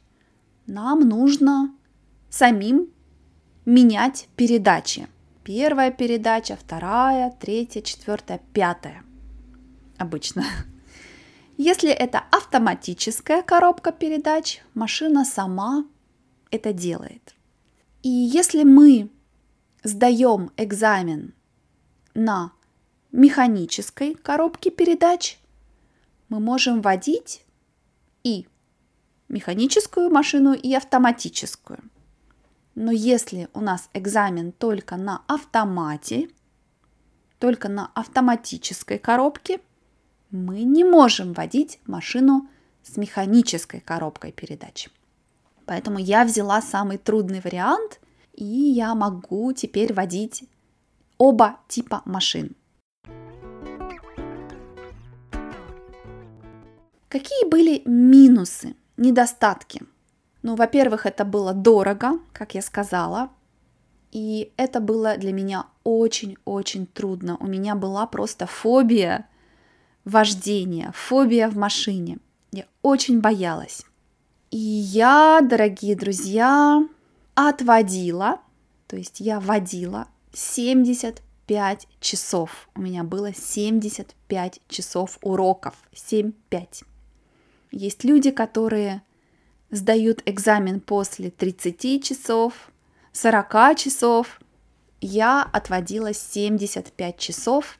нам 0.67 0.99
нужно 0.99 1.73
самим 2.31 2.87
менять 3.65 4.27
передачи. 4.35 5.07
Первая 5.43 5.91
передача, 5.91 6.55
вторая, 6.55 7.31
третья, 7.39 7.81
четвертая, 7.81 8.39
пятая. 8.53 9.03
Обычно. 9.97 10.45
Если 11.57 11.91
это 11.91 12.23
автоматическая 12.31 13.43
коробка 13.43 13.91
передач, 13.91 14.61
машина 14.73 15.25
сама 15.25 15.85
это 16.49 16.73
делает. 16.73 17.35
И 18.01 18.09
если 18.09 18.63
мы 18.63 19.09
сдаем 19.83 20.51
экзамен 20.57 21.33
на 22.13 22.51
механической 23.11 24.15
коробке 24.15 24.71
передач, 24.71 25.37
мы 26.29 26.39
можем 26.39 26.81
водить 26.81 27.43
и 28.23 28.47
механическую 29.27 30.09
машину, 30.09 30.53
и 30.53 30.73
автоматическую. 30.73 31.79
Но 32.75 32.91
если 32.91 33.49
у 33.53 33.61
нас 33.61 33.89
экзамен 33.93 34.51
только 34.51 34.95
на 34.95 35.23
автомате, 35.27 36.29
только 37.39 37.69
на 37.69 37.91
автоматической 37.93 38.97
коробке, 38.97 39.59
мы 40.29 40.63
не 40.63 40.83
можем 40.83 41.33
водить 41.33 41.79
машину 41.85 42.47
с 42.83 42.97
механической 42.97 43.81
коробкой 43.81 44.31
передач. 44.31 44.89
Поэтому 45.65 45.99
я 45.99 46.23
взяла 46.23 46.61
самый 46.61 46.97
трудный 46.97 47.41
вариант, 47.41 47.99
и 48.33 48.45
я 48.45 48.95
могу 48.95 49.51
теперь 49.53 49.93
водить 49.93 50.45
оба 51.17 51.59
типа 51.67 52.01
машин. 52.05 52.55
Какие 57.09 57.49
были 57.49 57.81
минусы, 57.85 58.75
недостатки? 58.95 59.81
Ну, 60.43 60.55
во-первых, 60.55 61.05
это 61.05 61.23
было 61.25 61.53
дорого, 61.53 62.19
как 62.33 62.55
я 62.55 62.61
сказала, 62.61 63.29
и 64.11 64.51
это 64.57 64.79
было 64.79 65.17
для 65.17 65.31
меня 65.31 65.67
очень-очень 65.83 66.85
трудно. 66.85 67.37
У 67.39 67.47
меня 67.47 67.75
была 67.75 68.05
просто 68.07 68.45
фобия 68.45 69.27
вождения, 70.03 70.91
фобия 70.95 71.49
в 71.49 71.55
машине. 71.55 72.17
Я 72.51 72.65
очень 72.81 73.21
боялась. 73.21 73.85
И 74.49 74.57
я, 74.57 75.39
дорогие 75.41 75.95
друзья, 75.95 76.85
отводила, 77.35 78.41
то 78.87 78.97
есть 78.97 79.21
я 79.21 79.39
водила 79.39 80.07
75 80.33 81.87
часов. 82.01 82.67
У 82.75 82.81
меня 82.81 83.03
было 83.03 83.33
75 83.33 84.61
часов 84.67 85.17
уроков. 85.21 85.75
7-5. 85.93 86.83
Есть 87.71 88.03
люди, 88.03 88.31
которые 88.31 89.03
сдают 89.71 90.21
экзамен 90.25 90.79
после 90.79 91.31
30 91.31 92.03
часов, 92.03 92.53
40 93.13 93.77
часов. 93.77 94.39
Я 94.99 95.41
отводила 95.41 96.13
75 96.13 97.17
часов. 97.17 97.79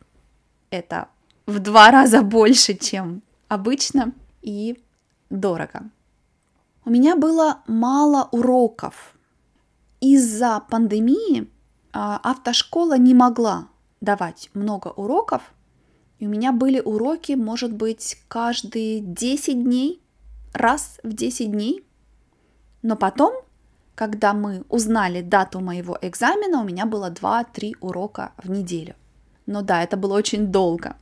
Это 0.69 1.09
в 1.45 1.59
два 1.59 1.91
раза 1.91 2.21
больше, 2.21 2.73
чем 2.73 3.21
обычно, 3.47 4.13
и 4.41 4.81
дорого. 5.29 5.89
У 6.83 6.89
меня 6.89 7.15
было 7.15 7.61
мало 7.67 8.27
уроков. 8.31 9.15
Из-за 9.99 10.61
пандемии 10.61 11.47
а, 11.93 12.19
автошкола 12.23 12.97
не 12.97 13.13
могла 13.13 13.67
давать 13.99 14.49
много 14.55 14.87
уроков, 14.87 15.53
и 16.17 16.25
у 16.25 16.29
меня 16.29 16.51
были 16.51 16.79
уроки, 16.79 17.33
может 17.33 17.73
быть, 17.73 18.17
каждые 18.27 18.99
10 18.99 19.63
дней, 19.63 20.00
раз 20.53 20.99
в 21.03 21.13
10 21.13 21.51
дней. 21.51 21.85
Но 22.81 22.95
потом, 22.95 23.33
когда 23.95 24.33
мы 24.33 24.63
узнали 24.69 25.21
дату 25.21 25.59
моего 25.59 25.97
экзамена, 26.01 26.61
у 26.61 26.63
меня 26.63 26.85
было 26.85 27.09
2-3 27.09 27.75
урока 27.79 28.33
в 28.37 28.49
неделю. 28.49 28.95
Но 29.45 29.61
да, 29.61 29.83
это 29.83 29.97
было 29.97 30.15
очень 30.15 30.47
долго. 30.47 30.95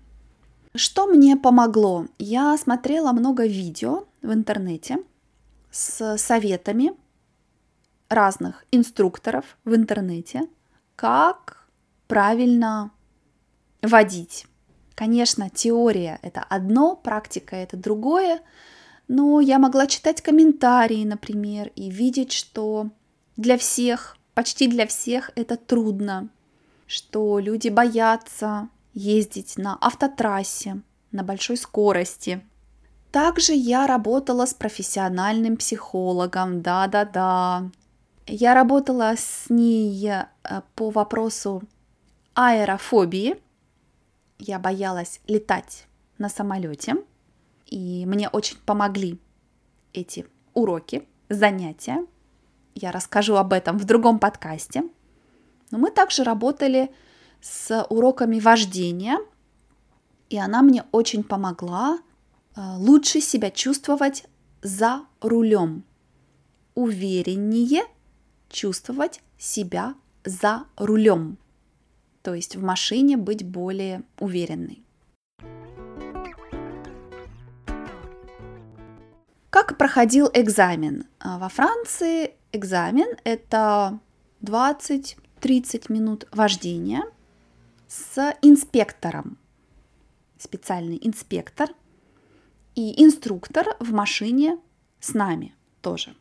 Что 0.75 1.07
мне 1.07 1.35
помогло? 1.35 2.05
Я 2.19 2.57
смотрела 2.57 3.11
много 3.11 3.45
видео 3.45 4.05
в 4.21 4.31
интернете 4.31 4.97
с 5.71 6.17
советами 6.17 6.91
разных 8.09 8.65
инструкторов 8.71 9.57
в 9.65 9.75
интернете, 9.75 10.47
как 10.95 11.67
правильно 12.07 12.91
водить 13.81 14.47
Конечно, 14.99 15.49
теория 15.49 16.19
это 16.23 16.45
одно, 16.49 16.93
практика 16.93 17.55
это 17.55 17.77
другое, 17.77 18.41
но 19.09 19.41
я 19.41 19.57
могла 19.57 19.87
читать 19.87 20.21
комментарии, 20.21 21.03
например, 21.03 21.71
и 21.75 21.89
видеть, 21.89 22.31
что 22.31 22.91
для 23.37 23.57
всех, 23.57 24.15
почти 24.35 24.67
для 24.67 24.85
всех 24.85 25.31
это 25.35 25.57
трудно, 25.57 26.29
что 26.85 27.39
люди 27.39 27.69
боятся 27.69 28.69
ездить 28.93 29.57
на 29.57 29.75
автотрассе 29.81 30.81
на 31.11 31.23
большой 31.23 31.57
скорости. 31.57 32.45
Также 33.11 33.53
я 33.53 33.87
работала 33.87 34.45
с 34.45 34.53
профессиональным 34.53 35.57
психологом, 35.57 36.61
да-да-да. 36.61 37.71
Я 38.27 38.53
работала 38.53 39.15
с 39.17 39.49
ней 39.49 40.07
э, 40.07 40.27
по 40.75 40.91
вопросу 40.91 41.63
аэрофобии, 42.35 43.41
я 44.37 44.59
боялась 44.59 45.19
летать 45.27 45.87
на 46.19 46.29
самолете, 46.29 46.97
и 47.69 48.05
мне 48.05 48.29
очень 48.29 48.57
помогли 48.65 49.19
эти 49.93 50.25
уроки, 50.53 51.07
занятия. 51.29 52.05
Я 52.75 52.91
расскажу 52.91 53.35
об 53.35 53.53
этом 53.53 53.77
в 53.77 53.85
другом 53.85 54.19
подкасте. 54.19 54.83
Но 55.71 55.77
мы 55.77 55.91
также 55.91 56.23
работали 56.23 56.91
с 57.41 57.85
уроками 57.89 58.39
вождения, 58.39 59.17
и 60.29 60.37
она 60.37 60.61
мне 60.61 60.83
очень 60.91 61.23
помогла 61.23 61.99
э, 62.55 62.61
лучше 62.77 63.21
себя 63.21 63.51
чувствовать 63.51 64.25
за 64.61 65.05
рулем, 65.21 65.83
увереннее 66.75 67.83
чувствовать 68.49 69.21
себя 69.37 69.95
за 70.25 70.65
рулем 70.75 71.37
то 72.21 72.33
есть 72.33 72.55
в 72.55 72.61
машине 72.61 73.17
быть 73.17 73.43
более 73.43 74.03
уверенной. 74.19 74.83
Как 79.49 79.77
проходил 79.77 80.29
экзамен? 80.31 81.07
А, 81.19 81.39
во 81.39 81.49
Франции 81.49 82.35
экзамен– 82.51 83.17
это 83.23 83.99
20-30 84.43 85.91
минут 85.91 86.27
вождения 86.31 87.03
с 87.87 88.35
инспектором. 88.43 89.39
Специальный 90.37 90.99
инспектор 91.01 91.69
и 92.75 93.03
инструктор 93.03 93.75
в 93.79 93.91
машине 93.91 94.59
с 94.99 95.15
нами 95.15 95.55
тоже. 95.81 96.15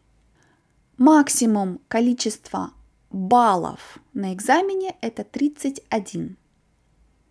Максимум 0.96 1.80
количества 1.88 2.70
баллов 3.10 3.98
на 4.14 4.32
экзамене 4.32 4.96
это 5.02 5.22
31. 5.22 6.38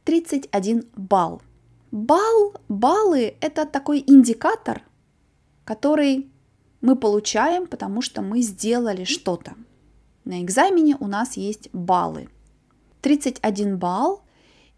31 0.03 0.85
балл. 0.95 1.41
Балл, 1.89 2.53
баллы– 2.69 3.35
это 3.41 3.65
такой 3.65 4.03
индикатор, 4.05 4.83
который 5.67 6.29
мы 6.79 6.95
получаем, 6.95 7.67
потому 7.67 8.01
что 8.01 8.21
мы 8.21 8.41
сделали 8.41 9.03
что-то. 9.03 9.55
На 10.23 10.41
экзамене 10.41 10.95
у 10.97 11.07
нас 11.07 11.35
есть 11.35 11.69
баллы. 11.73 12.29
31 13.01 13.77
балл, 13.77 14.23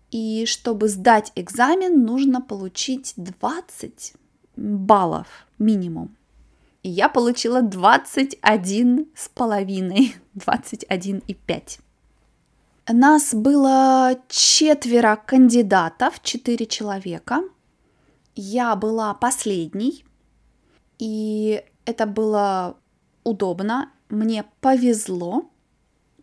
и 0.10 0.46
чтобы 0.48 0.88
сдать 0.88 1.32
экзамен, 1.36 2.04
нужно 2.04 2.42
получить 2.42 3.14
20 3.18 4.14
баллов 4.56 5.28
минимум. 5.60 6.16
И 6.82 6.90
я 6.90 7.08
получила 7.08 7.62
21 7.62 9.08
с 9.14 9.30
половиной, 9.30 10.16
21 10.34 11.22
и 11.28 11.34
5. 11.36 11.80
Нас 12.88 13.36
было 13.36 14.20
четверо 14.28 15.22
кандидатов, 15.24 16.20
четыре 16.24 16.66
человека. 16.66 17.44
Я 18.34 18.76
была 18.76 19.14
последней, 19.14 20.04
и 21.00 21.64
это 21.86 22.06
было 22.06 22.78
удобно. 23.24 23.92
Мне 24.10 24.46
повезло, 24.62 25.50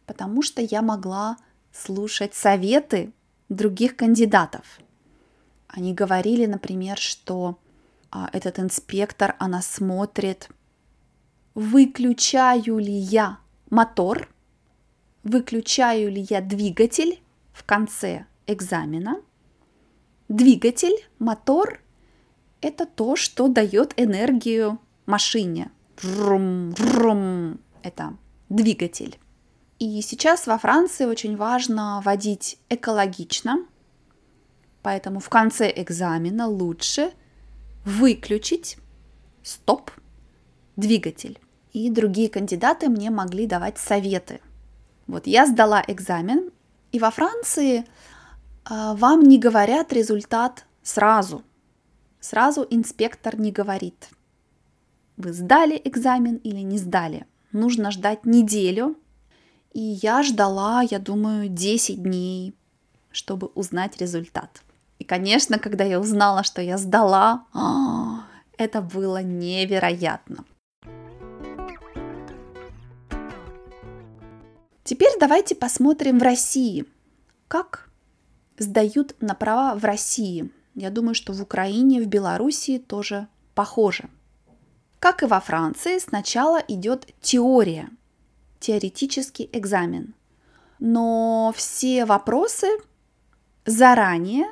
потому 0.07 0.43
что 0.43 0.63
я 0.63 0.83
могла 0.83 1.39
слушать 1.73 2.35
советы 2.35 3.13
других 3.49 3.97
кандидатов. 3.97 4.81
Они 5.67 5.93
говорили, 5.93 6.47
например, 6.47 6.99
что 6.99 7.59
а, 8.11 8.29
этот 8.33 8.59
инспектор, 8.59 9.35
она 9.39 9.63
смотрит, 9.63 10.49
выключаю 11.55 12.79
ли 12.79 12.93
я 12.93 13.39
мотор, 13.71 14.29
выключаю 15.23 16.11
ли 16.11 16.27
я 16.29 16.41
двигатель 16.41 17.21
в 17.53 17.65
конце 17.65 18.27
экзамена, 18.47 19.21
Двигатель, 20.29 21.07
мотор– 21.21 21.81
это 22.67 22.85
то, 22.85 23.15
что 23.15 23.49
дает 23.49 23.95
энергию 23.97 24.79
машине. 25.07 25.71
Врум, 26.03 26.73
врум– 26.73 27.61
это 27.83 28.17
двигатель. 28.49 29.19
И 29.79 30.01
сейчас 30.03 30.47
во 30.47 30.59
Франции 30.59 31.05
очень 31.05 31.37
важно 31.37 32.03
водить 32.05 32.59
экологично, 32.69 33.65
поэтому 34.83 35.21
в 35.21 35.29
конце 35.29 35.73
экзамена 35.75 36.49
лучше 36.49 37.13
выключить 37.85 38.79
стоп 39.43 39.91
двигатель. 40.77 41.39
И 41.73 41.91
другие 41.91 42.29
кандидаты 42.29 42.89
мне 42.89 43.11
могли 43.11 43.47
давать 43.47 43.79
советы. 43.79 44.41
Вот 45.07 45.27
я 45.27 45.47
сдала 45.47 45.85
экзамен, 45.87 46.51
и 46.91 46.99
во 46.99 47.11
Франции 47.11 47.79
э, 47.79 47.85
вам 48.95 49.23
не 49.23 49.39
говорят 49.39 49.93
результат 49.93 50.65
сразу. 50.83 51.45
Сразу 52.29 52.67
инспектор 52.71 53.39
не 53.39 53.53
говорит, 53.53 54.09
вы 55.17 55.33
сдали 55.33 55.81
экзамен 55.85 56.39
или 56.39 56.59
не 56.59 56.77
сдали. 56.77 57.25
Нужно 57.53 57.93
ждать 57.93 58.27
неделю, 58.27 58.97
и 59.73 59.81
я 59.81 60.25
ждала, 60.25 60.83
я 60.83 60.99
думаю, 60.99 61.49
10 61.49 62.03
дней, 62.03 62.57
чтобы 63.13 63.47
узнать 63.55 64.01
результат. 64.01 64.61
И, 64.99 65.05
конечно, 65.05 65.61
когда 65.61 65.85
я 65.85 66.01
узнала, 66.01 66.43
что 66.43 66.61
я 66.61 66.79
сдала, 66.79 67.45
это 68.59 68.83
было 68.83 69.23
невероятно. 69.23 70.45
Теперь 74.83 75.13
давайте 75.21 75.55
посмотрим 75.55 76.19
в 76.19 76.25
России, 76.25 76.87
как 77.47 77.89
сдают 78.59 79.15
на 79.21 79.37
права 79.37 79.79
в 79.79 79.85
России. 79.85 80.51
Я 80.77 80.91
думаю, 80.91 81.15
что 81.15 81.33
в 81.33 81.43
Украине, 81.43 82.01
в 82.01 82.07
Белоруссии 82.07 82.79
тоже 82.79 83.27
похоже. 83.55 84.09
Как 85.01 85.23
и 85.23 85.27
во 85.27 85.41
Франции, 85.41 85.99
сначала 85.99 86.59
идет 86.69 87.09
теория– 87.21 87.89
теоретический 88.61 89.49
экзамен. 89.53 90.15
Но 90.79 91.53
все 91.57 92.05
вопросы 92.05 92.67
заранее 93.65 94.47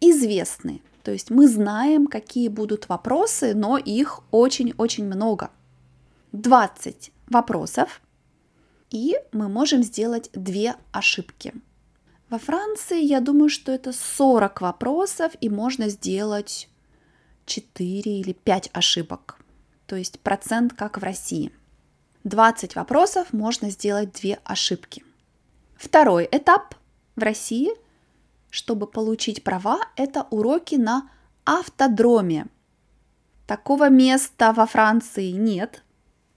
известны. 0.00 0.80
То 1.02 1.10
есть 1.10 1.30
мы 1.30 1.48
знаем, 1.48 2.06
какие 2.06 2.48
будут 2.48 2.88
вопросы, 2.88 3.54
но 3.54 3.76
их 3.76 4.20
очень-очень 4.30 5.04
много. 5.04 5.50
20 6.32 7.12
вопросов, 7.26 8.00
и 8.90 9.16
мы 9.32 9.48
можем 9.48 9.82
сделать 9.82 10.30
две 10.32 10.76
ошибки. 10.92 11.52
Во 12.32 12.38
Франции, 12.38 13.04
я 13.04 13.20
думаю, 13.20 13.50
что 13.50 13.72
это 13.72 13.92
40 13.92 14.62
вопросов, 14.62 15.32
и 15.42 15.50
можно 15.50 15.90
сделать 15.90 16.70
4 17.44 18.20
или 18.20 18.32
5 18.32 18.70
ошибок. 18.72 19.38
То 19.86 19.96
есть 19.96 20.18
процент, 20.18 20.72
как 20.72 20.96
в 20.96 21.02
России– 21.02 21.52
20 22.24 22.74
вопросов 22.74 23.34
можно 23.34 23.68
сделать 23.68 24.12
две 24.14 24.38
ошибки. 24.44 25.04
Второй 25.76 26.26
этап 26.32 26.74
в 27.16 27.22
России, 27.22 27.70
чтобы 28.48 28.86
получить 28.86 29.44
права, 29.44 29.80
это 29.96 30.26
уроки 30.30 30.76
на 30.76 31.10
автодроме. 31.44 32.46
Такого 33.46 33.90
места 33.90 34.54
во 34.54 34.64
Франции 34.64 35.32
нет. 35.32 35.82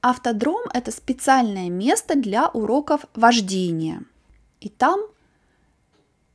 Автодром– 0.02 0.64
это 0.74 0.92
специальное 0.92 1.70
место 1.70 2.16
для 2.16 2.50
уроков 2.50 3.06
вождения. 3.14 4.04
И 4.60 4.68
там 4.68 5.00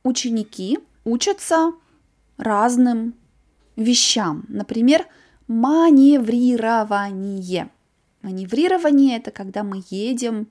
ученики 0.03 0.79
учатся 1.03 1.73
разным 2.37 3.15
вещам. 3.75 4.45
Например, 4.47 5.05
маневрирование– 5.47 7.69
Маневрирование– 8.21 9.17
это 9.19 9.31
когда 9.31 9.63
мы 9.63 9.83
едем 9.89 10.47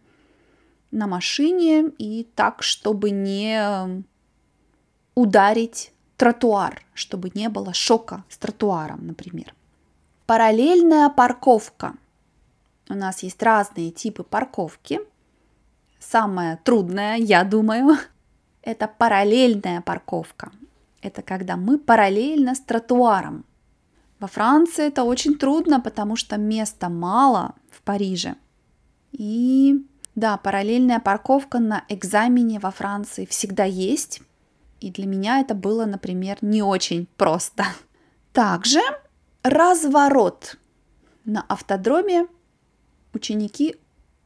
на 0.90 1.06
машине 1.06 1.90
и 1.98 2.24
так, 2.34 2.62
чтобы 2.62 3.10
не 3.10 4.04
ударить 5.14 5.92
тротуар, 6.16 6.82
чтобы 6.94 7.30
не 7.34 7.48
было 7.48 7.72
шока 7.72 8.24
с 8.28 8.38
тротуаром, 8.38 9.06
например. 9.06 9.54
Параллельная 10.26 11.08
парковка. 11.10 11.94
У 12.88 12.94
нас 12.94 13.22
есть 13.22 13.42
разные 13.42 13.92
типы 13.92 14.24
парковки. 14.24 15.00
Самое 16.00 16.56
трудное, 16.64 17.16
я 17.16 17.44
думаю, 17.44 17.98
это 18.62 18.88
параллельная 18.88 19.80
парковка. 19.80 20.52
Это 21.02 21.22
когда 21.22 21.56
мы 21.56 21.78
параллельно 21.78 22.54
с 22.54 22.60
тротуаром. 22.60 23.44
Во 24.18 24.26
Франции 24.26 24.86
это 24.86 25.04
очень 25.04 25.38
трудно, 25.38 25.80
потому 25.80 26.16
что 26.16 26.36
места 26.36 26.90
мало 26.90 27.54
в 27.70 27.80
Париже. 27.82 28.34
И 29.12 29.82
да, 30.14 30.36
параллельная 30.36 31.00
парковка 31.00 31.58
на 31.58 31.84
экзамене 31.88 32.58
во 32.58 32.70
Франции 32.70 33.24
всегда 33.24 33.64
есть. 33.64 34.20
И 34.80 34.90
для 34.90 35.06
меня 35.06 35.40
это 35.40 35.54
было, 35.54 35.86
например, 35.86 36.38
не 36.42 36.62
очень 36.62 37.06
просто. 37.16 37.64
Также 38.32 38.80
разворот. 39.42 40.58
На 41.24 41.42
автодроме 41.48 42.26
ученики 43.14 43.76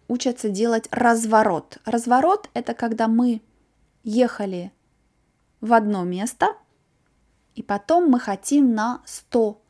учатся 0.08 0.48
делать 0.48 0.88
разворот. 0.90 1.78
Разворот– 1.84 2.50
это 2.54 2.74
когда 2.74 3.08
мы 3.08 3.40
ехали 4.04 4.72
в 5.60 5.72
одно 5.72 6.04
место, 6.04 6.56
и 7.54 7.62
потом 7.62 8.08
мы 8.08 8.20
хотим 8.20 8.74
на 8.74 9.02
100 9.04 9.60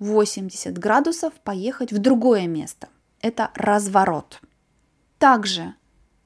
80 0.00 0.78
градусов 0.78 1.34
поехать 1.34 1.92
в 1.92 1.98
другое 1.98 2.46
место. 2.46 2.88
Это 3.20 3.50
разворот. 3.54 4.40
Также 5.18 5.74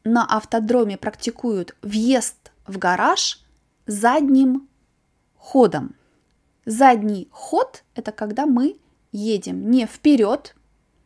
на 0.04 0.24
автодроме 0.24 0.96
практикуют 0.96 1.76
въезд 1.82 2.52
в 2.66 2.78
гараж 2.78 3.44
задним 3.86 4.68
ходом. 5.36 5.96
Задний 6.64 7.28
ход– 7.32 7.82
это 7.94 8.12
когда 8.12 8.46
мы 8.46 8.78
едем 9.10 9.70
не 9.70 9.86
вперед, 9.86 10.54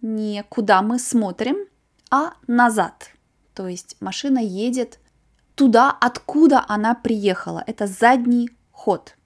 не 0.03 0.44
куда 0.49 0.83
мы 0.83 0.99
смотрим, 0.99 1.57
а 2.11 2.35
назад. 2.47 3.11
То 3.55 3.66
есть 3.66 3.97
машина 4.01 4.38
едет 4.38 5.01
туда, 5.59 5.90
откуда 5.90 6.64
она 6.68 6.94
приехала. 6.94 7.64
Это 7.66 7.88
задний 7.88 8.49
ход. 8.71 9.16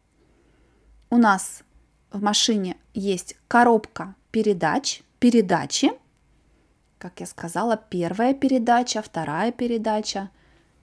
У 1.11 1.19
нас 1.19 1.63
в 2.11 2.23
машине 2.23 2.79
есть 2.95 3.37
коробка 3.49 4.15
передач, 4.31 5.03
передачи. 5.19 5.93
Как 6.97 7.21
я 7.21 7.27
сказала, 7.27 7.77
первая 7.77 8.33
передача, 8.33 9.03
вторая 9.03 9.53
передача, 9.53 10.31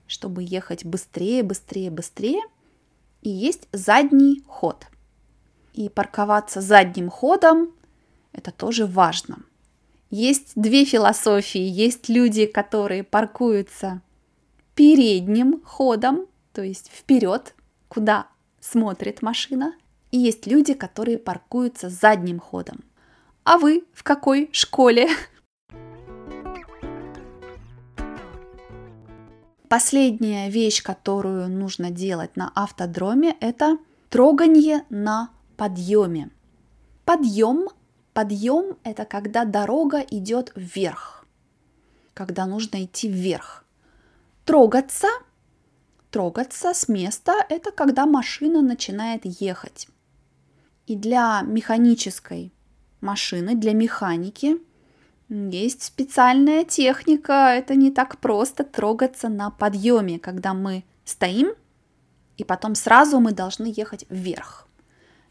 чтобы 0.06 0.44
ехать 0.44 0.84
быстрее, 0.84 1.42
быстрее, 1.42 1.90
быстрее. 1.90 2.42
И 3.22 3.28
есть 3.28 3.66
задний 3.72 4.44
ход. 4.46 4.86
И 5.72 5.88
парковаться 5.88 6.60
задним 6.60 7.10
ходом– 7.10 7.72
это 8.32 8.52
тоже 8.52 8.86
важно. 8.86 9.38
Есть 10.10 10.52
две 10.54 10.84
философии. 10.84 11.60
Есть 11.60 12.08
люди, 12.08 12.46
которые 12.46 13.02
паркуются 13.02 14.00
передним 14.74 15.62
ходом, 15.64 16.26
то 16.52 16.62
есть 16.62 16.90
вперед, 16.92 17.54
куда 17.88 18.28
смотрит 18.60 19.22
машина, 19.22 19.74
и 20.10 20.18
есть 20.18 20.46
люди, 20.46 20.74
которые 20.74 21.18
паркуются 21.18 21.88
задним 21.88 22.40
ходом. 22.40 22.80
А 23.44 23.58
вы 23.58 23.84
в 23.92 24.02
какой 24.02 24.50
школе? 24.52 25.08
Последняя 29.68 30.50
вещь, 30.50 30.82
которую 30.82 31.48
нужно 31.48 31.90
делать 31.90 32.36
на 32.36 32.50
автодроме, 32.56 33.36
это 33.40 33.78
трогание 34.08 34.84
на 34.90 35.30
подъеме. 35.56 36.30
Подъем, 37.04 37.68
подъем– 38.12 38.76
это 38.82 39.04
когда 39.04 39.44
дорога 39.44 40.00
идет 40.00 40.52
вверх, 40.56 41.24
когда 42.14 42.46
нужно 42.46 42.84
идти 42.84 43.08
вверх. 43.08 43.64
Трогаться, 44.44 45.08
трогаться 46.10 46.74
с 46.74 46.88
места– 46.88 47.34
это 47.48 47.70
когда 47.70 48.06
машина 48.06 48.62
начинает 48.62 49.22
ехать. 49.24 49.88
И 50.86 50.96
для 50.96 51.42
механической 51.42 52.52
машины, 53.00 53.54
для 53.54 53.74
механики 53.74 54.56
есть 55.28 55.82
специальная 55.82 56.64
техника. 56.64 57.52
Это 57.54 57.74
не 57.74 57.90
так 57.90 58.18
просто 58.18 58.64
трогаться 58.64 59.28
на 59.28 59.50
подъеме, 59.50 60.18
когда 60.18 60.52
мы 60.52 60.84
стоим, 61.04 61.52
и 62.36 62.44
потом 62.44 62.74
сразу 62.74 63.20
мы 63.20 63.32
должны 63.32 63.72
ехать 63.74 64.06
вверх. 64.08 64.66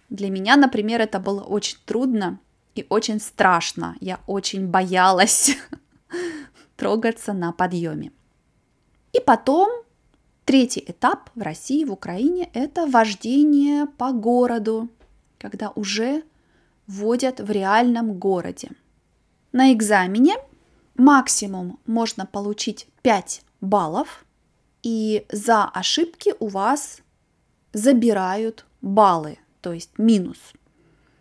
Для 0.10 0.30
меня, 0.30 0.56
например, 0.56 1.02
это 1.02 1.20
было 1.20 1.42
очень 1.42 1.78
трудно 1.86 2.40
и 2.76 2.86
очень 2.90 3.20
страшно. 3.20 3.96
Я 4.00 4.20
очень 4.28 4.68
боялась 4.68 5.58
трогаться 6.78 7.34
на 7.34 7.52
подъеме. 7.52 8.12
И 9.14 9.20
потом 9.20 9.70
Третий 10.50 10.84
этап 10.88 11.30
в 11.36 11.44
России, 11.44 11.84
в 11.86 11.92
Украине– 11.92 12.50
это 12.56 12.88
вождение 12.88 13.86
по 13.86 14.12
городу, 14.12 14.90
когда 15.38 15.70
уже 15.76 16.24
водят 16.88 17.40
в 17.40 17.52
реальном 17.52 18.18
городе. 18.18 18.72
На 19.52 19.72
экзамене 19.74 20.38
максимум 20.96 21.80
можно 21.86 22.26
получить 22.26 22.88
5 23.04 23.44
баллов, 23.62 24.26
и 24.82 25.28
за 25.32 25.66
ошибки 25.66 26.34
у 26.40 26.48
вас 26.48 27.02
забирают 27.72 28.66
баллы, 28.82 29.38
то 29.62 29.72
есть 29.72 30.00
минус. 30.00 30.40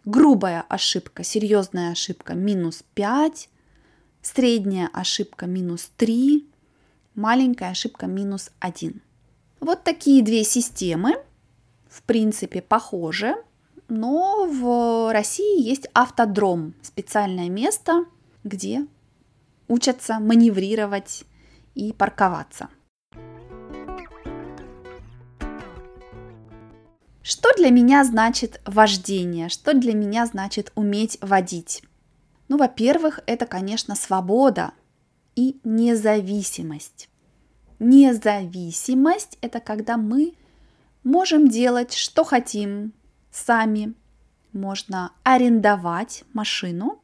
Грубая 0.07 0.64
ошибка, 0.70 1.22
серьезная 1.22 1.92
ошибка 1.92 2.33
минус 2.33 2.83
5, 2.94 3.51
средняя 4.22 4.88
ошибка 4.90 5.44
минус 5.44 5.90
3, 5.98 6.48
маленькая 7.18 7.70
ошибка 7.70 8.07
минус 8.07 8.50
1. 8.61 9.02
Вот 9.61 9.83
такие 9.83 10.22
две 10.22 10.44
системы, 10.44 11.16
в 11.88 12.02
принципе, 12.04 12.62
похожи, 12.62 13.35
но 13.88 14.46
в 14.46 15.12
России 15.12 15.61
есть 15.61 15.88
автодром, 15.94 16.74
специальное 16.81 17.48
место, 17.48 18.04
где 18.44 18.87
учатся 19.66 20.20
маневрировать 20.20 21.24
и 21.74 21.92
парковаться. 21.92 22.68
Что 27.22 27.52
для 27.57 27.70
меня 27.70 28.04
значит 28.04 28.61
вождение? 28.64 29.48
Что 29.48 29.74
для 29.74 29.92
меня 29.92 30.24
значит 30.24 30.70
уметь 30.76 31.18
водить? 31.20 31.83
Ну, 32.46 32.57
во-первых, 32.57 33.20
это, 33.26 33.44
конечно, 33.44 33.96
свобода 33.96 34.72
и 35.38 35.61
независимость. 35.62 37.09
Независимость– 37.79 39.38
это 39.40 39.61
когда 39.61 39.96
мы 39.96 40.35
можем 41.05 41.46
делать, 41.46 41.94
что 41.94 42.24
хотим 42.24 42.92
сами. 43.31 43.94
Можно 44.53 45.12
арендовать 45.22 46.24
машину, 46.33 47.01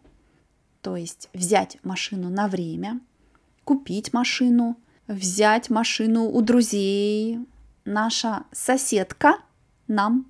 то 0.81 0.97
есть 0.97 1.29
взять 1.33 1.79
машину 1.85 2.29
на 2.29 2.49
время, 2.49 3.01
купить 3.63 4.13
машину, 4.13 4.77
взять 5.07 5.71
машину 5.71 6.25
у 6.29 6.43
друзей. 6.43 7.39
Наша 7.85 8.45
соседка– 8.51 9.39
нам 9.87 10.27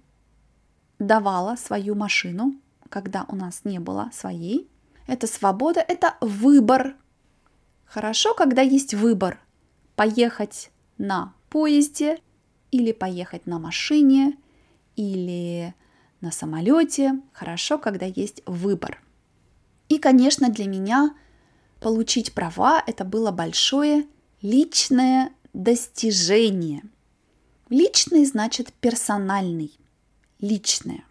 давала 0.98 1.56
свою 1.56 1.94
машину, 1.94 2.54
когда 2.88 3.24
у 3.28 3.36
нас 3.36 3.62
не 3.64 3.78
было 3.78 4.10
своей. 4.12 4.68
Это 5.06 5.26
свобода, 5.26 5.80
это 5.80 6.16
выбор. 6.20 6.96
Хорошо, 7.94 8.34
когда 8.34 8.60
есть 8.60 8.92
выбор. 8.92 9.38
Поехать 9.94 10.72
на 10.98 11.32
поезде 11.48 12.18
или 12.72 12.90
поехать 12.90 13.46
на 13.46 13.60
машине 13.60 14.36
или 14.96 15.72
на 16.20 16.32
самолете. 16.32 17.20
Хорошо, 17.32 17.78
когда 17.78 18.06
есть 18.06 18.42
выбор. 18.46 19.00
И, 19.88 19.98
конечно, 19.98 20.48
для 20.48 20.66
меня 20.66 21.14
получить 21.78 22.34
права 22.34 22.82
это 22.84 23.04
было 23.04 23.30
большое 23.30 24.08
личное 24.42 25.30
достижение– 25.52 26.82
Личный 27.70 28.26
значит 28.26 28.72
персональный, 28.74 29.72
личное. 30.38 31.04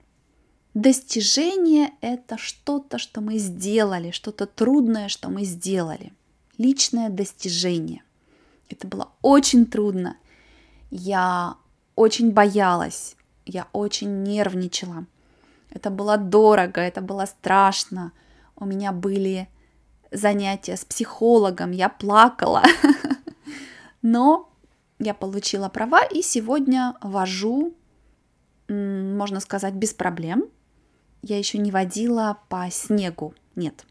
Достижение– 0.73 1.91
это 2.01 2.37
что-то, 2.37 2.97
что 2.97 3.21
мы 3.21 3.37
сделали, 3.37 4.11
что-то 4.11 4.45
трудное, 4.45 5.07
что 5.07 5.29
мы 5.29 5.45
сделали. 5.45 6.13
Личное 6.57 7.09
достижение. 7.09 8.03
Это 8.69 8.87
было 8.87 9.11
очень 9.21 9.65
трудно. 9.65 10.17
Я 10.91 11.55
очень 11.95 12.31
боялась, 12.31 13.15
я 13.45 13.67
очень 13.73 14.23
нервничала. 14.23 15.05
Это 15.69 15.89
было 15.89 16.17
дорого, 16.17 16.81
это 16.81 17.01
было 17.01 17.25
страшно. 17.25 18.11
У 18.55 18.65
меня 18.65 18.91
были 18.91 19.49
занятия 20.11 20.77
с 20.77 20.85
психологом, 20.85 21.71
я 21.71 21.89
плакала. 21.89 22.63
Но 24.01 24.49
я 24.99 25.13
получила 25.13 25.69
права 25.69 26.03
и 26.03 26.21
сегодня 26.21 26.95
вожу, 27.01 27.73
можно 28.67 29.39
сказать, 29.39 29.73
без 29.73 29.93
проблем. 29.93 30.45
Я 31.21 31.37
еще 31.37 31.57
не 31.57 31.71
водила 31.71 32.37
по 32.49 32.69
снегу, 32.69 33.33
нет. 33.55 33.85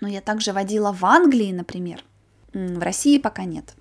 Но 0.00 0.08
я 0.08 0.20
также 0.20 0.52
водила 0.52 0.92
в 0.92 1.04
Англии, 1.04 1.52
например. 1.52 2.04
В 2.52 2.78
России 2.78 3.18
пока 3.18 3.44
нет. 3.44 3.74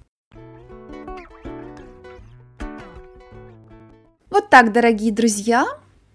Вот 4.30 4.50
так, 4.50 4.72
дорогие 4.72 5.12
друзья, 5.12 5.66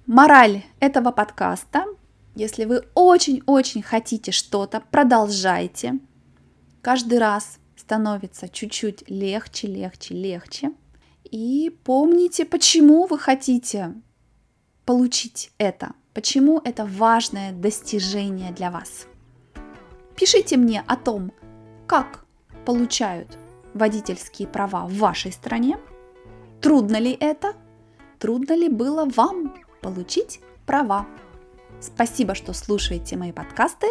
мораль 0.06 0.62
этого 0.80 1.12
подкаста. 1.12 1.86
Если 2.34 2.64
вы 2.64 2.84
очень-очень 2.94 3.82
хотите 3.82 4.32
что-то, 4.32 4.80
продолжайте. 4.90 5.98
Каждый 6.80 7.18
раз 7.18 7.58
становится 7.76 8.48
чуть-чуть 8.48 9.08
легче, 9.08 9.66
легче, 9.66 10.14
легче. 10.14 10.72
И 11.24 11.76
помните, 11.84 12.44
почему 12.44 13.06
вы 13.06 13.18
хотите 13.18 13.94
получить 14.84 15.52
это, 15.58 15.92
почему 16.14 16.60
это 16.64 16.84
важное 16.84 17.52
достижение 17.52 18.52
для 18.52 18.70
вас. 18.70 19.06
Пишите 20.16 20.56
мне 20.56 20.84
о 20.86 20.96
том, 20.96 21.32
как 21.86 22.24
получают 22.64 23.36
водительские 23.74 24.48
права 24.48 24.86
в 24.86 24.94
вашей 24.96 25.32
стране, 25.32 25.78
трудно 26.60 26.96
ли 26.96 27.16
это, 27.18 27.54
трудно 28.18 28.54
ли 28.54 28.68
было 28.68 29.04
вам 29.04 29.54
получить 29.80 30.40
права. 30.66 31.06
Спасибо, 31.80 32.34
что 32.34 32.52
слушаете 32.52 33.16
мои 33.16 33.32
подкасты. 33.32 33.88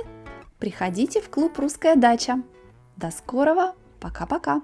Приходите 0.59 1.21
в 1.21 1.29
клуб 1.29 1.57
«Русская 1.59 1.95
дача». 1.95 2.41
До 2.95 3.11
скорого! 3.11 3.73
Пока-пока! 3.99 4.61